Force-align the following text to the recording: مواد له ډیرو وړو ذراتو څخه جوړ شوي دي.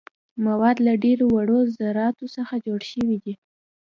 مواد 0.45 0.77
له 0.85 0.93
ډیرو 1.03 1.25
وړو 1.35 1.59
ذراتو 1.77 2.25
څخه 2.35 2.53
جوړ 2.65 2.81
شوي 2.91 3.17
دي. 3.23 3.33